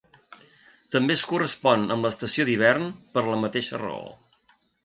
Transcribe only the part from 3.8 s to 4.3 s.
raó.